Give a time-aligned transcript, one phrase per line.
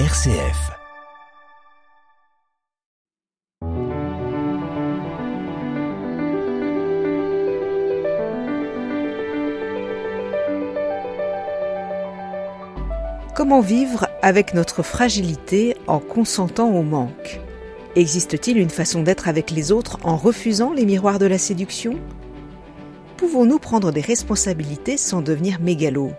[0.00, 0.72] RCF.
[13.36, 17.38] Comment vivre avec notre fragilité en consentant au manque?
[17.94, 22.00] Existe-t-il une façon d'être avec les autres en refusant les miroirs de la séduction?
[23.16, 26.14] Pouvons-nous prendre des responsabilités sans devenir mégalos?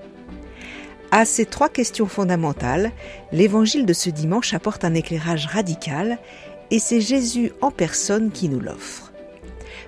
[1.18, 2.92] À ces trois questions fondamentales,
[3.32, 6.18] l'évangile de ce dimanche apporte un éclairage radical
[6.72, 9.14] et c'est Jésus en personne qui nous l'offre.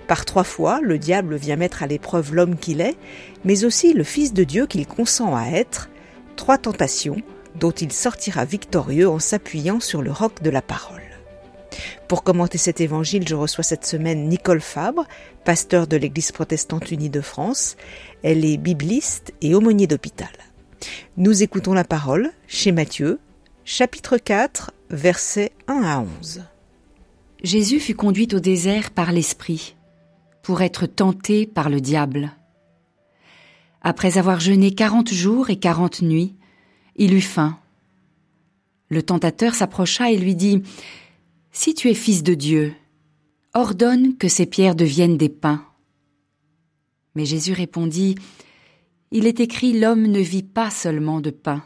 [0.07, 2.95] Par trois fois, le diable vient mettre à l'épreuve l'homme qu'il est,
[3.43, 5.89] mais aussi le Fils de Dieu qu'il consent à être,
[6.37, 7.17] trois tentations
[7.55, 11.01] dont il sortira victorieux en s'appuyant sur le roc de la parole.
[12.07, 15.05] Pour commenter cet évangile, je reçois cette semaine Nicole Fabre,
[15.43, 17.75] pasteur de l'Église protestante unie de France.
[18.23, 20.29] Elle est bibliste et aumônier d'hôpital.
[21.17, 23.19] Nous écoutons la parole chez Matthieu,
[23.65, 26.43] chapitre 4, versets 1 à 11.
[27.43, 29.75] Jésus fut conduit au désert par l'Esprit
[30.41, 32.31] pour être tenté par le diable.
[33.81, 36.35] Après avoir jeûné quarante jours et quarante nuits,
[36.95, 37.59] il eut faim.
[38.89, 40.63] Le tentateur s'approcha et lui dit
[41.51, 42.73] Si tu es fils de Dieu,
[43.53, 45.65] ordonne que ces pierres deviennent des pains.
[47.15, 48.15] Mais Jésus répondit
[49.11, 51.63] Il est écrit L'homme ne vit pas seulement de pain,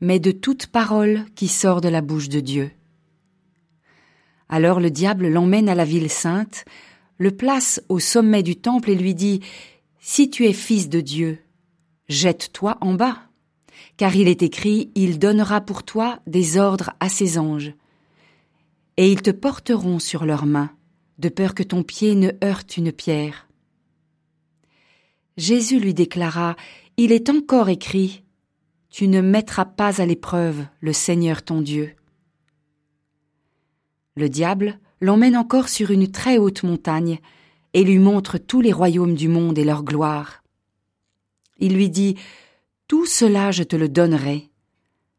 [0.00, 2.70] mais de toute parole qui sort de la bouche de Dieu.
[4.48, 6.64] Alors le diable l'emmène à la ville sainte,
[7.18, 9.40] le place au sommet du temple et lui dit
[9.98, 11.38] si tu es fils de Dieu,
[12.08, 13.18] jette-toi en bas,
[13.96, 17.72] car il est écrit, Il donnera pour toi des ordres à ses anges,
[18.96, 20.70] et ils te porteront sur leurs mains,
[21.18, 23.48] de peur que ton pied ne heurte une pierre.
[25.36, 26.56] Jésus lui déclara,
[26.96, 28.24] Il est encore écrit,
[28.90, 31.94] Tu ne mettras pas à l'épreuve le Seigneur ton Dieu.
[34.14, 37.18] Le diable l'emmène encore sur une très haute montagne,
[37.74, 40.42] et lui montre tous les royaumes du monde et leur gloire.
[41.58, 42.16] Il lui dit,
[42.86, 44.50] Tout cela je te le donnerai,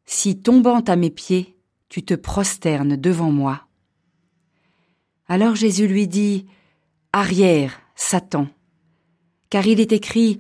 [0.06, 1.58] si tombant à mes pieds,
[1.90, 3.68] tu te prosternes devant moi.
[5.28, 6.46] Alors Jésus lui dit,
[7.12, 8.48] Arrière, Satan,
[9.54, 10.40] car il est écrit,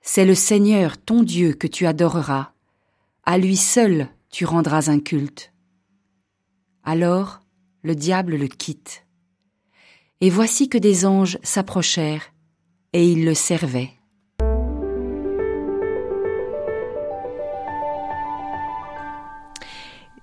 [0.00, 2.50] C'est le Seigneur ton Dieu que tu adoreras,
[3.24, 5.52] à lui seul tu rendras un culte.
[6.82, 7.42] Alors
[7.84, 9.06] le diable le quitte.
[10.20, 12.32] Et voici que des anges s'approchèrent,
[12.92, 13.92] et ils le servaient.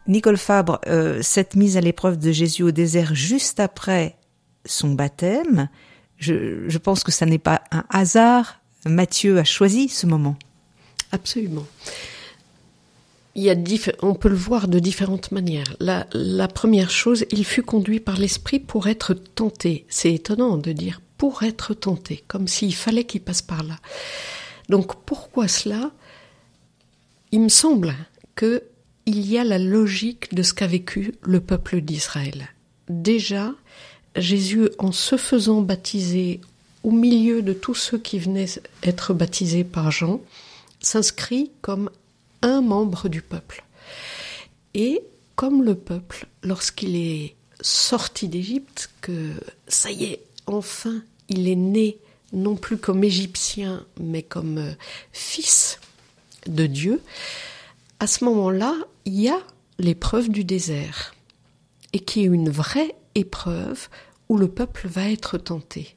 [0.06, 4.18] Nicole Fabre, euh, cette mise à l'épreuve de Jésus au désert juste après
[4.66, 5.70] son baptême,
[6.18, 8.60] je, pense que ça n'est pas un hasard.
[8.86, 10.38] Matthieu a choisi ce moment.
[11.12, 11.66] Absolument
[13.38, 13.56] il y a
[14.02, 15.78] on peut le voir de différentes manières.
[15.80, 19.86] La, la première chose, il fut conduit par l'esprit pour être tenté.
[19.90, 23.76] C'est étonnant de dire pour être tenté, comme s'il fallait qu'il passe par là.
[24.70, 25.92] Donc pourquoi cela?
[27.32, 27.94] Il me semble
[28.34, 28.64] que
[29.06, 32.50] il y a la logique de ce qu'a vécu le peuple d'Israël.
[32.90, 33.54] Déjà,
[34.18, 36.42] Jésus, en se faisant baptiser
[36.84, 38.48] au milieu de tous ceux qui venaient
[38.84, 40.22] être baptisés par Jean,
[40.80, 41.90] s'inscrit comme
[42.42, 43.64] un membre du peuple.
[44.74, 45.02] Et
[45.36, 49.34] comme le peuple, lorsqu'il est sorti d'Égypte, que
[49.68, 51.98] ça y est, enfin, il est né
[52.34, 54.74] non plus comme Égyptien, mais comme euh,
[55.12, 55.80] fils
[56.46, 57.02] de Dieu,
[58.00, 59.40] à ce moment-là, il y a
[59.80, 61.16] l'épreuve du désert,
[61.94, 63.90] et qui est une vraie épreuve
[64.30, 65.96] où le peuple va être tenté.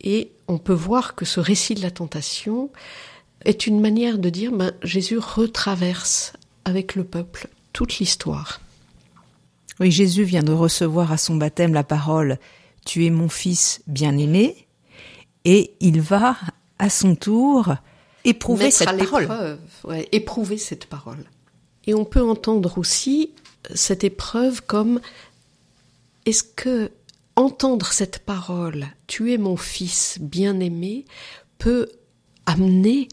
[0.00, 2.70] Et on peut voir que ce récit de la tentation
[3.44, 6.32] est une manière de dire ben, Jésus retraverse
[6.64, 8.60] avec le peuple toute l'histoire.
[9.80, 12.38] Oui, Jésus vient de recevoir à son baptême la parole
[12.84, 14.66] Tu es mon fils bien-aimé,
[15.44, 16.36] et il va
[16.78, 17.74] à son tour
[18.24, 19.58] éprouver cette parole.
[20.12, 21.24] éprouver cette parole.
[21.86, 23.30] Et on peut entendre aussi
[23.74, 25.00] cette épreuve comme
[26.26, 26.90] est-ce que
[27.36, 31.04] entendre cette parole, tu es mon fils bien-aimé,
[31.58, 31.88] peut
[32.46, 33.08] amener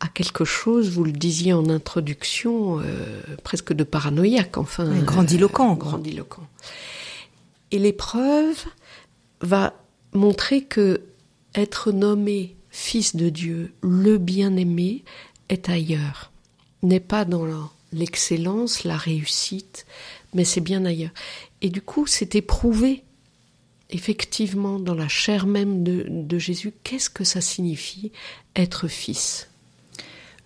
[0.00, 4.92] à quelque chose, vous le disiez en introduction, euh, presque de paranoïaque, enfin.
[5.02, 5.72] grandiloquent.
[5.72, 6.46] Euh, grandiloquent.
[7.70, 8.64] Et l'épreuve
[9.40, 9.74] va
[10.12, 11.02] montrer que
[11.54, 15.02] être nommé fils de Dieu, le bien-aimé,
[15.48, 16.30] est ailleurs.
[16.82, 17.46] N'est pas dans
[17.92, 19.86] l'excellence, la réussite,
[20.34, 21.12] mais c'est bien ailleurs.
[21.62, 23.02] Et du coup, c'est éprouvé,
[23.90, 28.12] effectivement, dans la chair même de Jésus, qu'est-ce que ça signifie
[28.54, 29.48] être fils?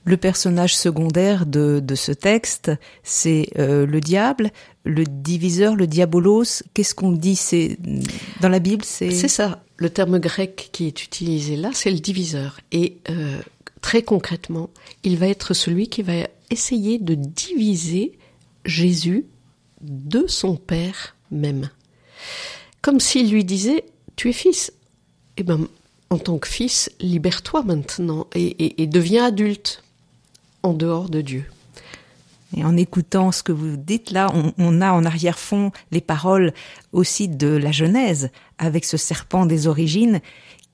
[0.05, 2.71] Le personnage secondaire de, ce texte,
[3.03, 4.51] c'est euh, le diable,
[4.85, 6.63] le diviseur, le diabolos.
[6.73, 7.37] Qu'est-ce qu'on dit?
[7.37, 7.77] C'est
[8.41, 9.63] dans la Bible, c'est c'est ça.
[9.77, 12.61] Le terme grec qui est utilisé là, c'est le diviseur.
[12.73, 13.41] Et euh,
[13.83, 14.71] très concrètement,
[15.05, 18.19] il va être celui qui va essayer de diviser
[18.65, 19.27] Jésus
[19.83, 21.69] de son Père même.
[22.83, 23.85] Comme s'il lui disait,
[24.17, 24.73] tu es fils.
[25.37, 25.67] Eh ben,
[26.11, 29.85] en tant que fils, libère-toi maintenant et, deviens adulte
[30.63, 31.45] en dehors de Dieu.
[32.57, 36.53] Et en écoutant ce que vous dites là, on, a en arrière-fond les paroles
[36.93, 40.21] aussi de la Genèse, avec ce serpent des origines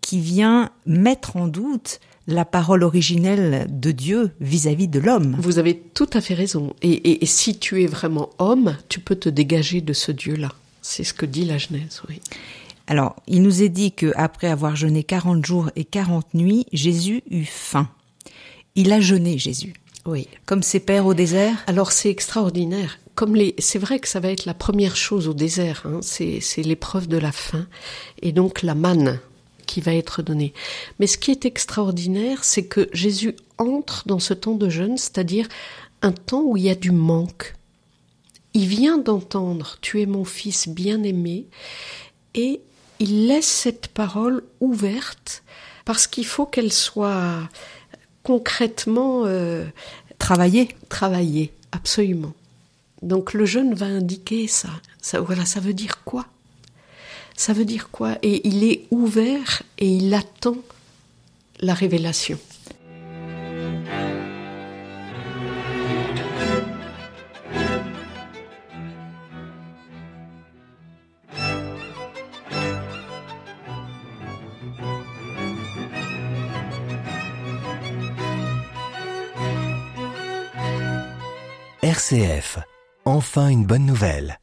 [0.00, 5.36] qui vient mettre en doute la parole originelle de Dieu vis-à-vis de l'homme.
[5.38, 6.74] Vous avez tout à fait raison.
[6.80, 10.52] Et, et, si tu es vraiment homme, tu peux te dégager de ce Dieu-là.
[10.86, 12.20] C'est ce que dit la Genèse, oui.
[12.86, 17.24] Alors, il nous est dit que après avoir jeûné 40 jours et 40 nuits, Jésus
[17.28, 17.88] eut faim.
[18.76, 19.74] Il a jeûné, Jésus.
[20.06, 20.28] Oui.
[20.46, 21.64] Comme ses pères au désert?
[21.66, 23.00] Alors, c'est extraordinaire.
[23.16, 25.82] Comme les, c'est vrai que ça va être la première chose au désert.
[25.86, 25.98] Hein.
[26.02, 27.66] C'est, c'est l'épreuve de la faim
[28.22, 29.18] et donc la manne
[29.66, 30.54] qui va être donnée.
[31.00, 35.48] Mais ce qui est extraordinaire, c'est que Jésus entre dans ce temps de jeûne, c'est-à-dire
[36.02, 37.56] un temps où il y a du manque.
[38.56, 41.44] Il vient d'entendre Tu es mon fils bien-aimé
[42.34, 42.62] et
[43.00, 45.42] il laisse cette parole ouverte
[45.84, 47.50] parce qu'il faut qu'elle soit
[48.22, 49.66] concrètement euh,
[50.16, 50.68] travaillée.
[50.88, 52.32] Travaillée, absolument.
[53.02, 54.70] Donc le jeûne va indiquer ça.
[55.02, 55.20] ça.
[55.20, 56.24] Voilà, ça veut dire quoi?
[57.36, 58.16] Ça veut dire quoi?
[58.22, 60.56] Et il est ouvert et il attend
[61.60, 62.38] la révélation.
[83.04, 84.38] Enfin une bonne nouvelle.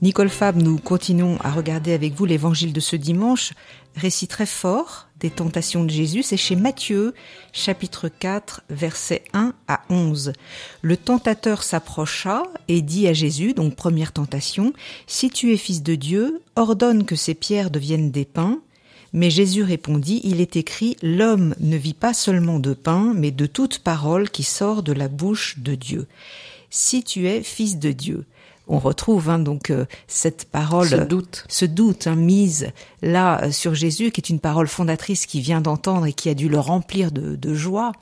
[0.00, 3.52] Nicole Fab, nous continuons à regarder avec vous l'évangile de ce dimanche,
[3.96, 7.12] récit très fort des tentations de Jésus, c'est chez Matthieu,
[7.52, 10.32] chapitre 4, versets 1 à 11.
[10.80, 14.72] Le tentateur s'approcha et dit à Jésus, donc première tentation,
[15.06, 18.60] Si tu es fils de Dieu, ordonne que ces pierres deviennent des pains.
[19.12, 23.46] Mais Jésus répondit, Il est écrit, L'homme ne vit pas seulement de pain, mais de
[23.46, 26.08] toute parole qui sort de la bouche de Dieu
[26.74, 28.24] si tu es fils de Dieu.
[28.66, 33.52] On retrouve hein, donc euh, cette parole, ce doute, ce doute hein, mise là euh,
[33.52, 36.58] sur Jésus, qui est une parole fondatrice qu'il vient d'entendre et qui a dû le
[36.58, 37.92] remplir de, de joie.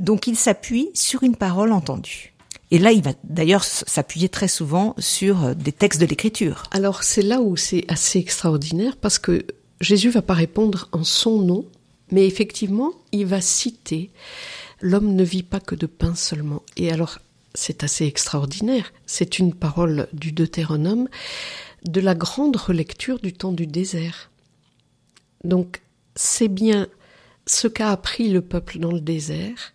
[0.00, 2.32] Donc il s'appuie sur une parole entendue.
[2.70, 6.62] Et là, il va d'ailleurs s'appuyer très souvent sur euh, des textes de l'Écriture.
[6.70, 9.44] Alors c'est là où c'est assez extraordinaire parce que
[9.82, 11.66] Jésus va pas répondre en son nom,
[12.10, 14.10] mais effectivement, il va citer
[14.80, 16.62] l'homme ne vit pas que de pain seulement.
[16.76, 17.18] Et alors
[17.54, 18.92] c'est assez extraordinaire.
[19.06, 21.08] C'est une parole du Deutéronome
[21.84, 24.30] de la grande relecture du temps du désert.
[25.44, 25.82] Donc,
[26.14, 26.88] c'est bien
[27.46, 29.72] ce qu'a appris le peuple dans le désert,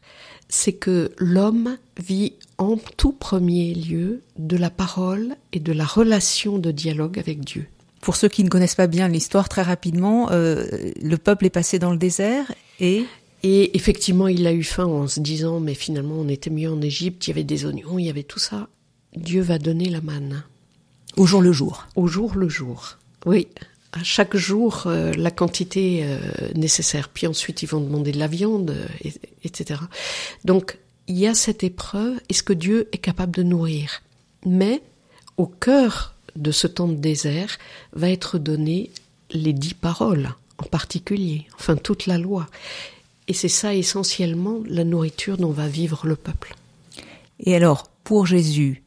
[0.50, 6.58] c'est que l'homme vit en tout premier lieu de la parole et de la relation
[6.58, 7.68] de dialogue avec Dieu.
[8.02, 10.66] Pour ceux qui ne connaissent pas bien l'histoire, très rapidement, euh,
[11.02, 13.06] le peuple est passé dans le désert et
[13.50, 16.82] et effectivement, il a eu faim en se disant, mais finalement, on était mieux en
[16.82, 18.68] Égypte, il y avait des oignons, il y avait tout ça.
[19.16, 20.44] Dieu va donner la manne.
[21.16, 21.88] Au jour le jour.
[21.96, 22.98] Au jour le jour.
[23.26, 23.48] Oui.
[23.94, 26.20] À chaque jour, euh, la quantité euh,
[26.56, 27.08] nécessaire.
[27.08, 29.10] Puis ensuite, ils vont demander de la viande, euh,
[29.46, 29.80] etc.
[30.44, 30.78] Donc,
[31.08, 32.20] il y a cette épreuve.
[32.28, 34.02] Est-ce que Dieu est capable de nourrir?
[34.46, 34.82] Mais,
[35.38, 37.58] au cœur de ce temps de désert,
[37.94, 38.92] va être donné
[39.32, 41.48] les dix paroles, en particulier.
[41.56, 42.48] Enfin, toute la loi.
[43.28, 46.56] Et c'est ça essentiellement la nourriture dont va vivre le peuple.
[47.40, 48.84] Et alors, pour Jésus,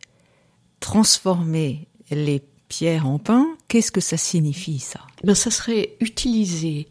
[0.80, 5.00] transformer les pierres en pain, qu'est-ce que ça signifie ça?
[5.24, 6.88] Ben, Ça serait utiliser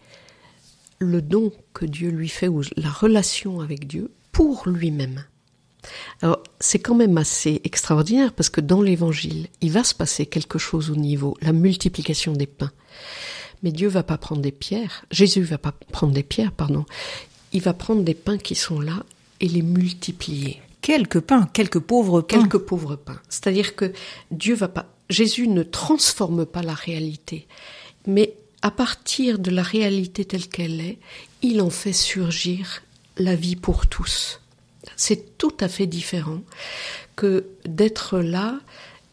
[1.00, 5.24] le don que Dieu lui fait ou la relation avec Dieu pour lui-même.
[6.22, 10.60] Alors, c'est quand même assez extraordinaire parce que dans l'évangile, il va se passer quelque
[10.60, 12.72] chose au niveau, la multiplication des pains.
[13.64, 16.86] Mais Dieu va pas prendre des pierres, Jésus va pas prendre des pierres, pardon
[17.54, 19.04] il va prendre des pains qui sont là
[19.40, 20.62] et les multiplier.
[20.82, 22.40] Quelques pains, quelques pauvres pains.
[22.40, 23.20] Quelques pauvres pains.
[23.30, 23.92] C'est-à-dire que
[24.32, 27.48] Dieu va pas, Jésus ne transforme pas la réalité,
[28.08, 30.98] mais à partir de la réalité telle qu'elle est,
[31.42, 32.84] il en fait surgir
[33.18, 34.42] la vie pour tous.
[34.96, 36.42] C'est tout à fait différent
[37.16, 38.60] que d'être là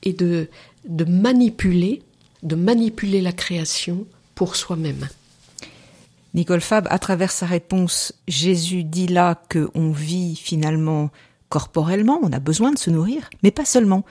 [0.03, 0.49] et de,
[0.85, 2.03] de manipuler,
[2.43, 5.09] de manipuler la création pour soi-même.
[6.37, 11.11] Nicole Fab, à travers sa réponse, Jésus dit là qu'on vit finalement
[11.49, 14.05] corporellement, on a besoin de se nourrir, mais pas seulement.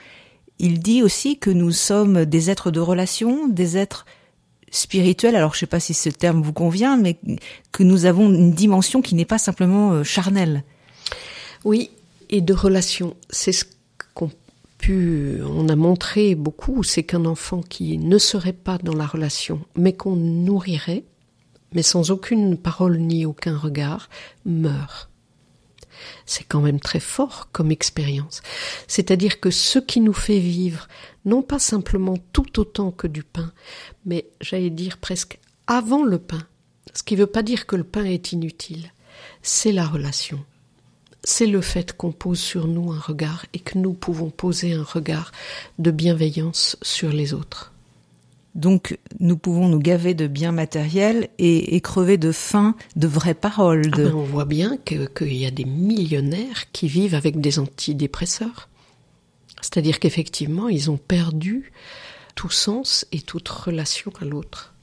[0.58, 4.06] Il dit aussi que nous sommes des êtres de relation, des êtres
[4.72, 7.16] spirituels, alors je ne sais pas si ce terme vous convient, mais
[7.70, 10.64] que nous avons une dimension qui n'est pas simplement euh, charnelle.
[11.64, 11.90] Oui,
[12.28, 13.16] et de relation.
[13.30, 13.64] C'est ce
[14.14, 14.30] qu'on
[14.88, 19.92] on a montré beaucoup, c'est qu'un enfant qui ne serait pas dans la relation, mais
[19.92, 21.04] qu'on nourrirait,
[21.72, 24.08] mais sans aucune parole ni aucun regard,
[24.44, 25.10] meurt.
[26.26, 28.42] C'est quand même très fort comme expérience.
[28.86, 30.88] C'est-à-dire que ce qui nous fait vivre,
[31.24, 33.52] non pas simplement tout autant que du pain,
[34.04, 36.46] mais j'allais dire presque avant le pain,
[36.94, 38.92] ce qui ne veut pas dire que le pain est inutile,
[39.42, 40.44] c'est la relation.
[41.24, 44.84] C'est le fait qu'on pose sur nous un regard et que nous pouvons poser un
[44.84, 45.32] regard
[45.78, 47.72] de bienveillance sur les autres.
[48.56, 53.90] Donc nous pouvons nous gaver de biens matériels et, crever de faim de vraies paroles.
[53.92, 58.70] Ah ben, on voit bien qu'il y a des millionnaires qui vivent avec des antidépresseurs.
[59.60, 61.70] C'est-à-dire qu'effectivement, ils ont perdu
[62.34, 64.74] tout sens et toute relation à l'autre.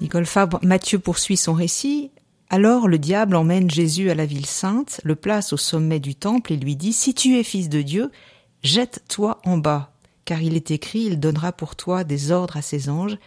[0.00, 2.10] Nicole Fabre, Mathieu poursuit son récit
[2.48, 6.52] alors le diable emmène Jésus à la ville sainte, le place au sommet du temple
[6.52, 8.10] et lui dit Si tu es fils de Dieu,
[8.62, 9.92] jette-toi en bas,
[10.24, 13.18] car il est écrit Il donnera pour toi des ordres à ses anges,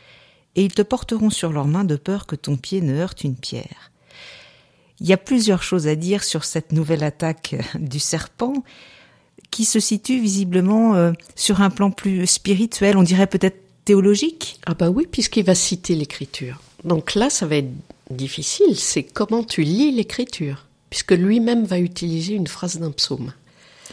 [0.55, 3.35] et ils te porteront sur leurs mains de peur que ton pied ne heurte une
[3.35, 3.91] pierre.
[5.01, 8.63] Il y a plusieurs choses à dire sur cette nouvelle attaque du serpent,
[9.51, 14.59] qui se situe visiblement euh, sur un plan plus spirituel, on dirait peut-être théologique.
[14.65, 16.61] Ah bah oui, puisqu'il va citer l'écriture.
[16.83, 17.71] Donc là, ça va être
[18.09, 23.33] difficile, c'est comment tu lis l'écriture, puisque lui-même va utiliser une phrase d'un psaume.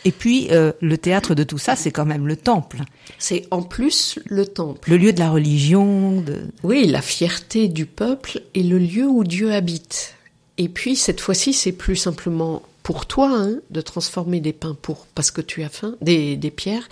[0.04, 2.82] Et puis, euh, le théâtre de tout ça, c'est quand même le temple.
[3.18, 4.90] C'est en plus le temple.
[4.90, 6.20] Le lieu de la religion.
[6.20, 6.42] De...
[6.62, 10.14] Oui, la fierté du peuple et le lieu où Dieu habite.
[10.58, 15.06] Et puis, cette fois-ci, c'est plus simplement pour toi hein, de transformer des pains pour
[15.14, 16.88] parce que tu as faim, des, des pierres,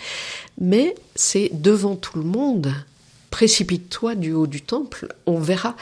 [0.59, 2.73] mais c'est devant tout le monde.
[3.29, 5.77] Précipite-toi du haut du temple, on verra.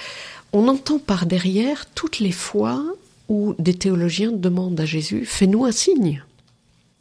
[0.55, 2.85] On entend par derrière toutes les fois
[3.27, 6.23] où des théologiens demandent à Jésus Fais-nous un signe.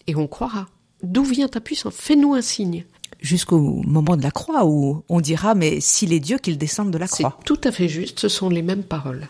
[0.06, 0.68] Et on croira.
[1.02, 2.84] D'où vient ta puissance Fais-nous un signe.
[3.20, 6.98] Jusqu'au moment de la croix où on dira Mais s'il est Dieu, qu'il descende de
[6.98, 7.36] la croix.
[7.38, 9.28] C'est tout à fait juste, ce sont les mêmes paroles.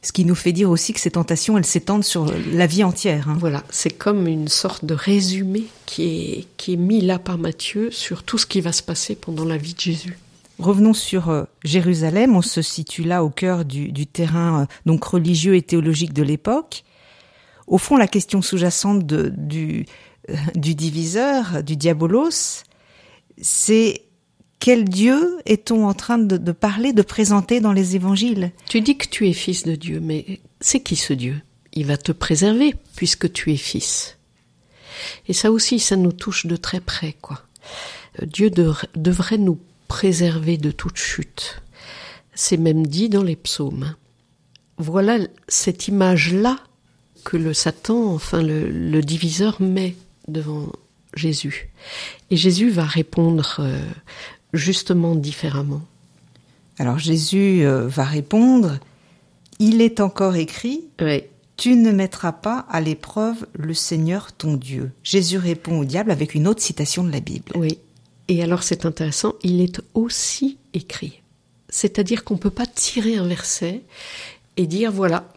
[0.00, 3.28] Ce qui nous fait dire aussi que ces tentations, elles s'étendent sur la vie entière.
[3.28, 3.36] Hein.
[3.38, 7.90] Voilà, c'est comme une sorte de résumé qui est, qui est mis là par Matthieu
[7.90, 10.18] sur tout ce qui va se passer pendant la vie de Jésus.
[10.58, 12.34] Revenons sur euh, Jérusalem.
[12.34, 16.84] On se situe là au cœur du, terrain euh, donc religieux et théologique de l'époque.
[17.66, 19.86] Au fond, la question sous-jacente du,
[20.30, 22.64] euh, du diviseur, du diabolos,
[23.40, 24.02] c'est
[24.58, 28.50] quel Dieu est-on en train de, de, parler, de présenter dans les évangiles?
[28.68, 31.40] Tu dis que tu es fils de Dieu, mais c'est qui ce Dieu?
[31.72, 34.18] Il va te préserver puisque tu es fils.
[35.28, 37.42] Et ça aussi, ça nous touche de très près, quoi.
[38.26, 41.62] Dieu devrait nous préservé de toute chute.
[42.34, 43.94] C'est même dit dans les psaumes.
[44.76, 45.18] Voilà
[45.48, 46.58] cette image-là
[47.24, 49.96] que le Satan, enfin le, diviseur, met
[50.28, 50.70] devant
[51.14, 51.70] Jésus.
[52.30, 53.80] Et Jésus va répondre euh,
[54.52, 55.82] justement différemment.
[56.78, 58.78] Alors Jésus euh, va répondre,
[59.58, 60.84] il est encore écrit,
[61.56, 64.92] tu ne mettras pas à l'épreuve le Seigneur ton Dieu.
[65.02, 67.50] Jésus répond au diable avec une autre citation de la Bible.
[67.56, 67.78] Oui,
[68.28, 71.22] et alors c'est intéressant, il est aussi écrit.
[71.70, 73.82] C'est-à-dire qu'on ne peut pas tirer un verset
[74.56, 75.28] et dire voilà,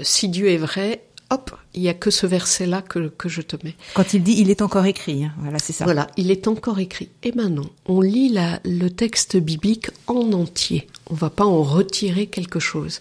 [0.00, 3.56] si Dieu est vrai, hop, il n'y a que ce verset-là que, que, je te
[3.64, 3.74] mets.
[3.94, 5.84] Quand il dit il est encore écrit, hein, voilà, c'est ça.
[5.84, 7.08] Voilà, il est encore écrit.
[7.22, 10.88] Et maintenant, on lit la, le texte biblique en entier.
[11.10, 13.00] On va pas en retirer quelque chose.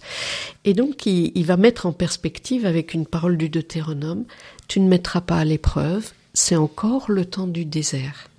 [0.65, 4.25] Et donc, il, il va mettre en perspective avec une parole du Deutéronome,
[4.67, 8.30] tu ne mettras pas à l'épreuve, c'est encore le temps du désert.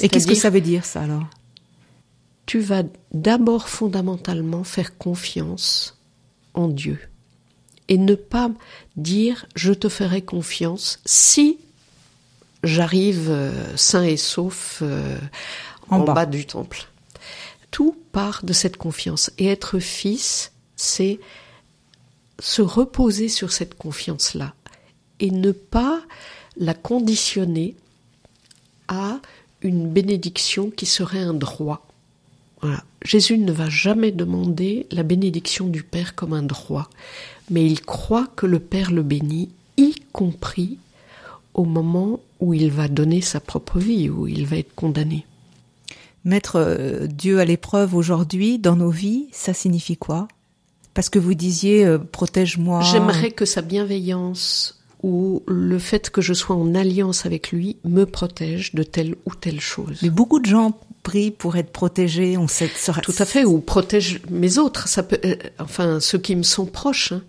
[0.00, 1.26] Et qu'est-ce que ça veut dire ça alors?
[2.46, 5.98] Tu vas d'abord fondamentalement faire confiance
[6.54, 6.98] en Dieu
[7.88, 8.50] et ne pas
[8.96, 11.58] dire je te ferai confiance si
[12.64, 15.18] j'arrive euh, sain et sauf euh,
[15.88, 16.14] en, bas.
[16.14, 16.88] bas du temple.
[17.70, 21.20] Tout part de cette confiance et être fils, c'est
[22.38, 24.54] se reposer sur cette confiance-là
[25.20, 26.00] et ne pas
[26.56, 27.76] la conditionner
[28.88, 29.20] à
[29.62, 31.86] une bénédiction qui serait un droit.
[32.60, 32.82] Voilà.
[33.04, 36.90] Jésus ne va jamais demander la bénédiction du Père comme un droit,
[37.50, 40.78] mais il croit que le Père le bénit, y compris
[41.54, 45.24] au moment où il va donner sa propre vie, où il va être condamné.
[46.24, 50.28] Mettre euh, Dieu à l'épreuve aujourd'hui dans nos vies, ça signifie quoi?
[50.94, 52.82] Parce que vous disiez euh, protège-moi.
[52.82, 58.04] J'aimerais que sa bienveillance ou le fait que je sois en alliance avec lui me
[58.04, 59.98] protège de telle ou telle chose.
[60.02, 63.00] Mais beaucoup de gens prient pour être protégés, on sait sera...
[63.00, 66.66] Tout à fait, ou protège mes autres, ça peut, euh, enfin ceux qui me sont
[66.66, 67.22] proches, hein.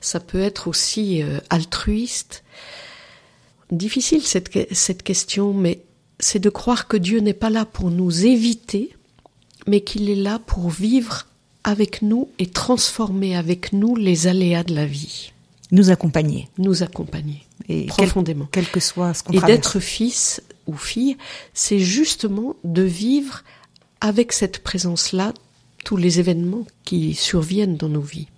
[0.00, 2.44] ça peut être aussi euh, altruiste.
[3.72, 5.82] Difficile cette, cette question, mais
[6.20, 8.96] c'est de croire que Dieu n'est pas là pour nous éviter,
[9.66, 11.26] mais qu'il est là pour vivre
[11.64, 15.32] avec nous et transformer avec nous les aléas de la vie.
[15.72, 16.48] Nous accompagner.
[16.58, 17.44] Nous accompagner.
[17.68, 18.48] Et profondément.
[18.52, 21.16] Quel, quel que soit ce qu'on Et d'être fils ou fille,
[21.54, 23.42] c'est justement de vivre
[24.00, 25.32] avec cette présence-là
[25.84, 28.28] tous les événements qui surviennent dans nos vies.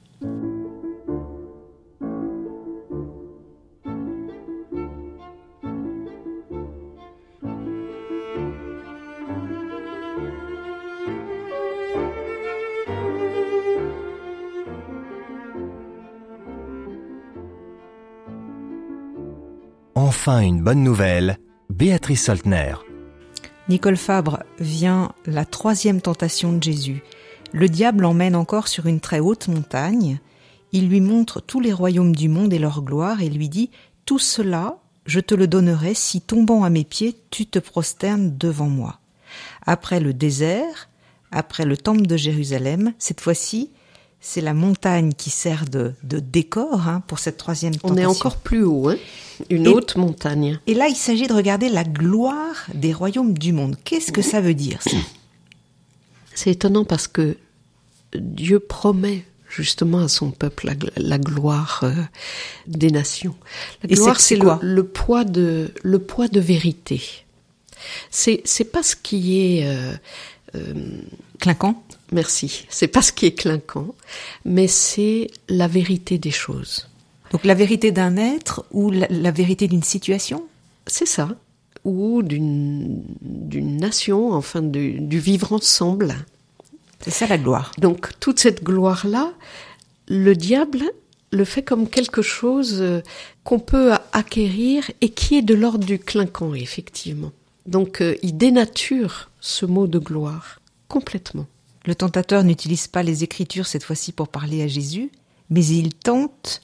[20.37, 21.39] Une bonne nouvelle,
[21.71, 22.75] Béatrice Soltner.
[23.71, 27.03] Nicole Fabre vient la troisième tentation de Jésus.
[27.53, 30.21] Le diable l'emmène encore sur une très haute montagne.
[30.73, 33.71] Il lui montre tous les royaumes du monde et leur gloire et lui dit
[34.05, 38.69] Tout cela, je te le donnerai si tombant à mes pieds, tu te prosternes devant
[38.69, 39.01] moi.
[39.65, 40.91] Après le désert,
[41.33, 43.71] après le temple de Jérusalem, cette fois-ci,
[44.21, 47.95] c'est la montagne qui sert de, de décor hein, pour cette troisième tentation.
[47.95, 48.97] On est encore plus haut, hein
[49.51, 50.59] une Et- haute montagne.
[50.67, 53.77] Et là, il s'agit de regarder la gloire des royaumes du monde.
[53.85, 54.97] Qu'est-ce que ça veut dire ça
[56.35, 57.37] C'est étonnant parce que
[58.15, 61.93] Dieu promet justement à son peuple la, gl- la gloire euh,
[62.67, 63.35] des nations.
[63.83, 67.01] La Et gloire, c'est- le, le poids de le poids de vérité.
[68.11, 69.93] C'est c'est pas ce qui est euh,
[71.39, 71.83] Clinquant?
[72.13, 72.67] Merci.
[72.69, 73.95] C'est pas ce qui est clinquant,
[74.45, 76.89] mais c'est la vérité des choses.
[77.33, 80.45] Donc la vérité d'un être ou la, la vérité d'une situation?
[80.87, 81.29] C'est ça.
[81.85, 83.03] Ou d'une
[83.53, 86.15] nation, enfin du, du vivre ensemble.
[87.01, 87.73] C'est ça la gloire.
[87.79, 89.33] Donc toute cette gloire-là,
[90.09, 90.83] le diable
[91.31, 93.03] le fait comme quelque chose euh,
[93.45, 97.33] qu'on peut acquérir et qui est de l'ordre du clinquant, effectivement.
[97.67, 101.47] Donc euh, il dénature ce mot de gloire complètement.
[101.87, 105.11] Le tentateur n'utilise pas les Écritures cette fois-ci pour parler à Jésus,
[105.51, 106.61] mais il tente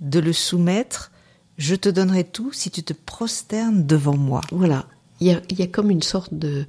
[0.00, 1.12] de le soumettre.
[1.58, 4.40] Je te donnerai tout si tu te prosternes devant moi.
[4.50, 4.86] Voilà,
[5.20, 6.66] il y a, il y a comme une sorte de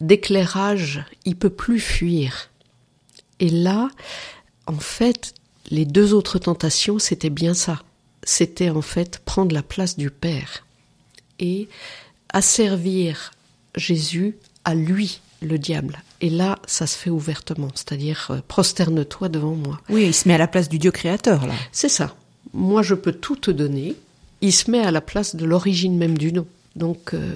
[0.00, 2.50] d'éclairage, il peut plus fuir.
[3.40, 3.90] Et là,
[4.66, 5.34] en fait,
[5.70, 7.82] les deux autres tentations, c'était bien ça.
[8.22, 10.64] C'était en fait prendre la place du Père
[11.38, 11.68] et
[12.30, 13.32] asservir
[13.74, 16.02] Jésus à lui, le diable.
[16.20, 19.80] Et là, ça se fait ouvertement, c'est-à-dire euh, prosterne-toi devant moi.
[19.88, 21.54] Oui, il se met à la place du Dieu créateur là.
[21.70, 22.16] C'est ça.
[22.52, 23.94] Moi, je peux tout te donner.
[24.40, 26.46] Il se met à la place de l'origine même du nom.
[26.76, 27.34] Donc, euh,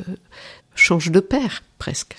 [0.75, 2.17] change de père, presque.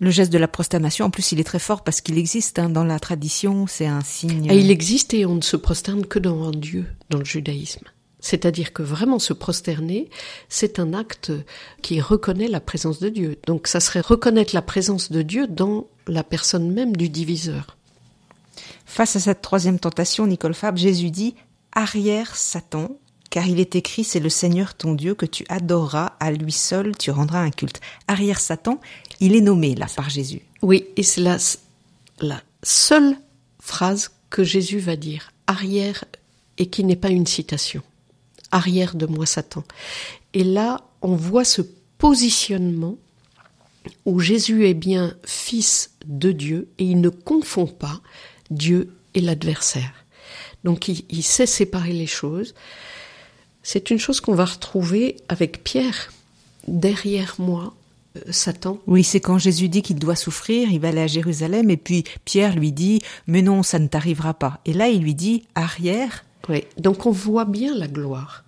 [0.00, 2.68] Le geste de la prosternation, en plus, il est très fort parce qu'il existe hein,
[2.68, 3.66] dans la tradition.
[3.68, 4.50] C'est un signe.
[4.50, 7.84] Et il existe et on ne se prosterne que devant Dieu dans le judaïsme.
[8.24, 10.08] C'est-à-dire que vraiment se prosterner,
[10.48, 11.30] c'est un acte
[11.82, 13.36] qui reconnaît la présence de Dieu.
[13.46, 17.76] Donc ça serait reconnaître la présence de Dieu dans la personne même du diviseur.
[18.86, 21.34] Face à cette troisième tentation, Nicole Fabre, Jésus dit
[21.72, 22.96] Arrière Satan,
[23.28, 26.96] car il est écrit C'est le Seigneur ton Dieu que tu adoreras, à lui seul
[26.96, 27.82] tu rendras un culte.
[28.08, 28.80] Arrière Satan,
[29.20, 30.40] il est nommé là par Jésus.
[30.62, 31.36] Oui, et c'est la,
[32.20, 33.18] la seule
[33.60, 36.06] phrase que Jésus va dire, arrière,
[36.56, 37.82] et qui n'est pas une citation.
[38.54, 39.64] Arrière de moi, Satan.
[40.32, 41.60] Et là, on voit ce
[41.98, 42.96] positionnement
[44.06, 48.00] où Jésus est bien fils de Dieu et il ne confond pas
[48.50, 49.92] Dieu et l'adversaire.
[50.62, 52.54] Donc il, sait séparer les choses.
[53.64, 56.12] C'est une chose qu'on va retrouver avec Pierre.
[56.68, 57.74] Derrière moi,
[58.16, 61.68] euh, Satan, Oui, c'est quand Jésus dit qu'il doit souffrir, il va aller à Jérusalem,
[61.68, 64.60] et puis Pierre lui dit Mais non, ça ne t'arrivera pas.
[64.64, 66.24] Et là, il lui dit Arrière,
[66.78, 68.44] Donc on voit bien la gloire.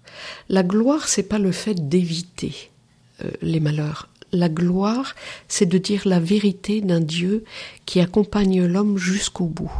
[0.48, 2.70] La gloire, c'est pas le fait d'éviter
[3.22, 4.08] euh, les malheurs.
[4.32, 5.14] La gloire,
[5.48, 7.44] c'est de dire la vérité d'un Dieu
[7.86, 9.72] qui accompagne l'homme jusqu'au bout.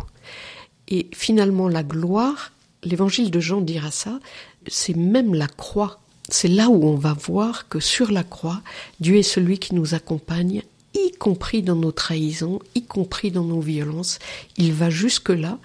[0.88, 2.52] Et finalement, la gloire,
[2.85, 4.20] l'évangile de Jean dira ça,
[4.66, 6.00] c'est même la croix.
[6.29, 8.62] C'est là où on va voir que sur la croix,
[9.00, 10.62] Dieu est celui qui nous accompagne,
[10.94, 14.18] y compris dans nos trahisons, y compris dans nos violences.
[14.57, 15.59] Il va jusque-là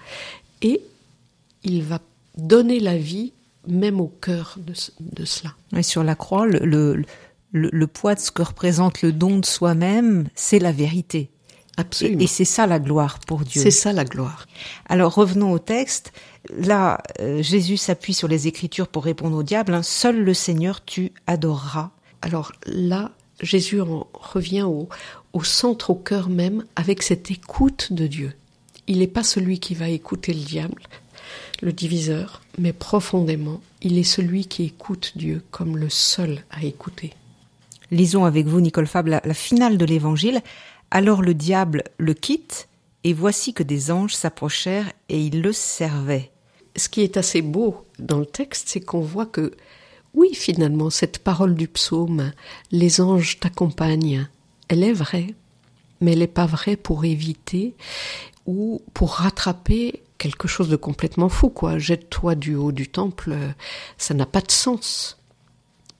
[0.60, 0.82] et
[1.64, 2.00] il va
[2.36, 3.32] donner la vie
[3.66, 5.54] même au cœur de, de cela.
[5.76, 7.04] Et sur la croix, le, le,
[7.52, 11.30] le, poids de ce que représente le don de soi-même, c'est la vérité.
[11.76, 12.20] Absolument.
[12.20, 13.62] Et, c'est ça la gloire pour Dieu.
[13.62, 14.46] C'est ça la gloire.
[14.88, 16.12] Alors revenons au texte.
[16.50, 19.74] Là, euh, Jésus s'appuie sur les Écritures pour répondre au diable.
[19.74, 19.82] Hein.
[19.82, 21.90] Seul le Seigneur tu adoreras.
[22.20, 24.88] Alors là, Jésus revient au,
[25.32, 28.32] au centre, au cœur même, avec cette écoute de Dieu.
[28.86, 30.82] Il n'est pas celui qui va écouter le diable,
[31.62, 37.14] le diviseur, mais profondément, il est celui qui écoute Dieu comme le seul à écouter.
[37.90, 40.40] Lisons avec vous, Nicole Fable, la, finale de l'Évangile.
[40.90, 42.68] Alors le diable le quitte,
[43.04, 46.30] et voici que des anges s'approchèrent et ils le servaient.
[46.76, 49.52] Ce qui est assez beau dans le texte, c'est qu'on voit que,
[50.14, 52.32] oui, finalement, cette parole du psaume,
[52.70, 54.26] les anges t'accompagnent,
[54.68, 55.34] elle est vraie,
[56.02, 57.74] mais elle n'est pas vraie pour éviter
[58.44, 61.78] ou pour rattraper quelque chose de complètement fou, quoi.
[61.78, 63.34] Jette-toi du haut du temple,
[63.96, 65.18] ça n'a pas de sens.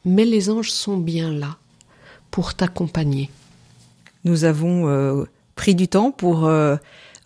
[0.04, 1.56] Mais les anges sont bien là
[2.30, 3.30] pour t'accompagner.
[4.24, 6.76] Nous avons euh, pris du temps pour euh,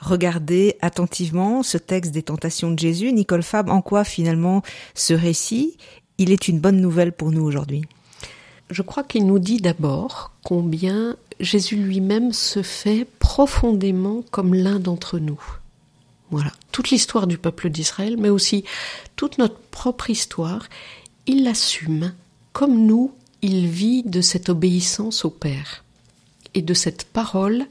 [0.00, 3.12] regarder attentivement ce texte des tentations de Jésus.
[3.12, 4.62] Nicole Fab, en quoi finalement
[4.94, 5.76] ce récit,
[6.18, 7.84] il est une bonne nouvelle pour nous aujourd'hui?
[8.70, 15.18] Je crois qu'il nous dit d'abord combien Jésus lui-même se fait profondément comme l'un d'entre
[15.18, 15.40] nous.
[16.30, 18.64] Voilà, toute l'histoire du peuple d'Israël, mais aussi
[19.14, 20.66] toute notre propre histoire,
[21.26, 22.12] il l'assume.
[22.52, 25.84] Comme nous, il vit de cette obéissance au Père
[26.54, 27.66] et de cette parole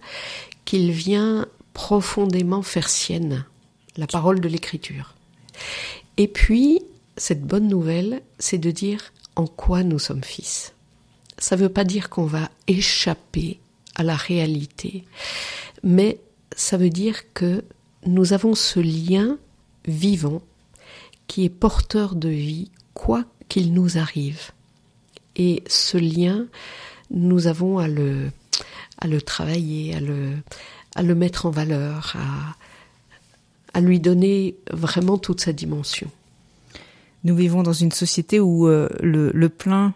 [0.64, 3.46] qu'il vient profondément faire sienne,
[3.98, 5.16] la parole de l'Écriture.
[6.16, 6.82] Et puis,
[7.18, 10.75] cette bonne nouvelle, c'est de dire en quoi nous sommes fils
[11.38, 13.60] ça ne veut pas dire qu'on va échapper
[13.96, 15.04] à la réalité,
[15.84, 16.20] mais
[16.56, 17.64] ça veut dire que
[18.06, 19.38] nous avons ce lien
[19.88, 20.42] vivant
[21.28, 24.52] qui est porteur de vie, quoi qu'il nous arrive.
[25.36, 26.46] Et ce lien,
[27.10, 28.32] nous avons à le,
[29.26, 32.16] travailler, à le, mettre en valeur,
[33.74, 36.10] à, lui donner vraiment toute sa dimension.
[37.26, 39.94] Nous vivons dans une société où euh, le plein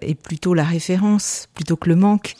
[0.00, 2.34] est plutôt la référence plutôt que le manque.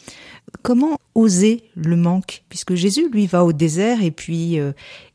[0.62, 2.42] Comment oser le manque?
[2.48, 4.72] Puisque Jésus, lui, va au désert et puis euh,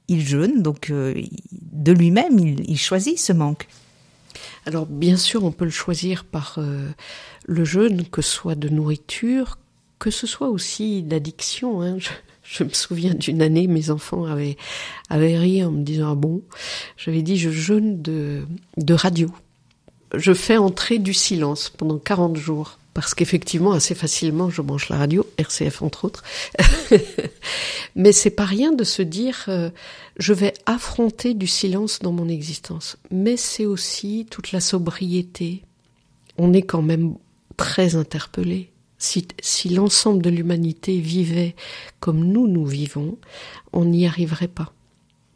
[0.07, 3.67] il jeûne, donc euh, de lui-même, il, choisit ce manque.
[4.65, 6.89] Alors bien sûr, on peut le choisir par euh,
[7.45, 9.57] le jeûne, que ce soit de nourriture,
[9.99, 11.81] que ce soit aussi d'addiction.
[11.81, 11.97] Hein.
[12.43, 14.57] Je, me souviens d'une année, mes enfants avaient,
[15.09, 16.41] avaient ri en me disant ah bon,
[16.97, 18.43] j'avais dit je jeûne de,
[18.77, 19.31] de radio
[20.13, 22.79] je fais entrer du silence pendant 40 jours.
[22.93, 26.23] Parce qu'effectivement, assez facilement, je mange la radio, RCF entre autres.
[27.95, 29.69] Mais c'est pas rien de se dire, euh,
[30.17, 32.95] je vais affronter du silence dans mon existence.
[33.11, 35.63] Mais c'est aussi toute la sobriété.
[36.37, 37.15] On est quand même
[37.57, 38.71] très interpellé.
[38.97, 41.53] Si, si l'ensemble de l'humanité vivait
[41.99, 43.17] comme nous, nous vivons,
[43.73, 44.71] on n'y arriverait pas.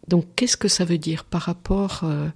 [0.08, 2.30] Donc, qu'est-ce que ça veut dire par rapport euh,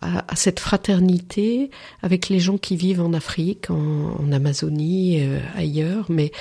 [0.00, 1.70] à, cette fraternité
[2.02, 6.32] avec les gens qui vivent en Afrique, en, Amazonie, euh, ailleurs, mais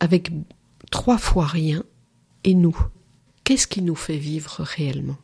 [0.00, 0.30] avec
[0.90, 1.82] trois fois rien
[2.44, 2.76] et nous.
[3.44, 5.18] Qu'est-ce qui nous fait vivre réellement?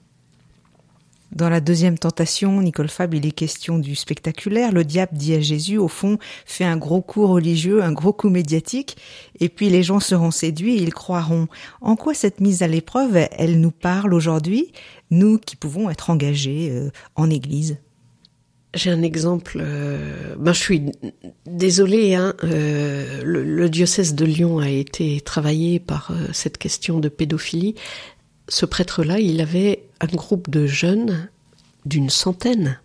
[1.33, 4.73] Dans la deuxième tentation, Nicole Fab, il est question du spectaculaire.
[4.73, 8.31] Le diable dit à Jésus, au fond, fait un gros coup religieux, un gros coup
[8.31, 8.97] médiatique,
[9.41, 11.49] et puis les gens seront séduits et ils croiront.
[11.81, 14.73] En quoi cette mise à l'épreuve, elle nous parle aujourd'hui,
[15.11, 17.79] nous qui pouvons être engagés euh, en Église?
[18.75, 19.59] J'ai un exemple.
[19.61, 20.83] Euh, ben je suis
[21.47, 22.15] désolée.
[22.15, 27.75] Hein, euh, le, diocèse de Lyon a été travaillé par cette question de pédophilie.
[28.49, 31.29] Ce prêtre-là, il avait un groupe de jeunes
[31.85, 32.81] d'une centaine.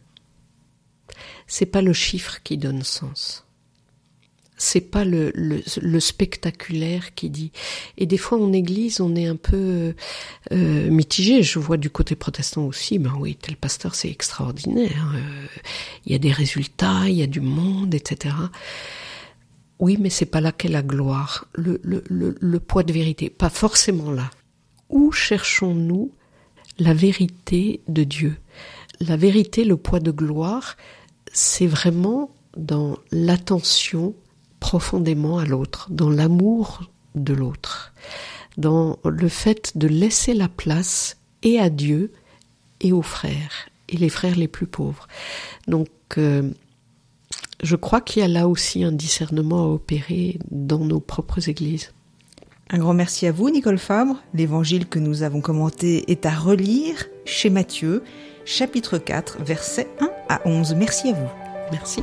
[1.48, 3.46] C'est pas le chiffre qui donne sens.
[4.56, 5.64] C'est pas le,
[6.00, 7.52] spectaculaire qui dit.
[7.98, 9.96] Et des fois en église, on est un peu
[10.52, 11.42] euh, mitigé.
[11.42, 13.00] Je vois du côté protestant aussi.
[13.00, 15.14] Ben oui, tel pasteur, c'est extraordinaire.
[15.16, 15.48] Euh,
[16.06, 18.36] il y a des résultats, il y a du monde, etc.
[19.80, 23.32] Oui, mais c'est pas là qu'est la gloire, le, le poids de vérité.
[23.32, 24.30] Pas forcément là.
[24.90, 26.12] Où cherchons-nous
[26.80, 28.38] la vérité de Dieu.
[29.00, 30.78] La vérité, le poids de gloire,
[31.34, 34.14] c'est vraiment dans l'attention
[34.60, 36.84] profondément à l'autre, dans l'amour
[37.16, 37.94] de l'autre,
[38.58, 42.12] dans le fait de laisser la place et à Dieu
[42.80, 45.08] et aux frères, et les frères les plus pauvres.
[45.68, 46.52] Donc, euh,
[47.64, 51.94] je crois qu'il y a là aussi un discernement à opérer dans nos propres églises.
[52.74, 54.24] Un grand merci à vous, Nicole Fabre.
[54.34, 58.02] L'évangile que nous avons commenté est à relire chez Matthieu,
[58.46, 60.76] chapitre 4, versets 1 à à 11.
[60.76, 61.30] Merci à vous.
[61.74, 62.02] Merci.